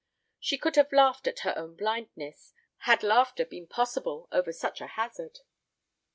[0.39, 2.55] She could have laughed at her own blindness,
[2.87, 5.41] had laughter been possible over such a hazard.